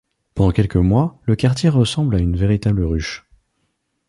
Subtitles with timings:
[0.33, 3.23] Pendant quelques mois, le quartier ressemble à une véritable ruche.